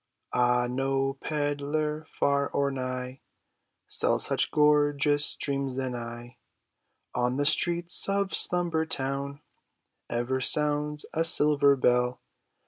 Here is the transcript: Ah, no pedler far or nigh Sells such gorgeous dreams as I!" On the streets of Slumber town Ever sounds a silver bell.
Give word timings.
Ah, 0.33 0.65
no 0.65 1.13
pedler 1.23 2.03
far 2.05 2.47
or 2.49 2.71
nigh 2.71 3.21
Sells 3.87 4.25
such 4.25 4.49
gorgeous 4.49 5.35
dreams 5.35 5.77
as 5.77 5.93
I!" 5.93 6.37
On 7.13 7.37
the 7.37 7.45
streets 7.45 8.09
of 8.09 8.33
Slumber 8.33 8.83
town 8.87 9.41
Ever 10.09 10.41
sounds 10.41 11.05
a 11.13 11.23
silver 11.23 11.75
bell. 11.75 12.19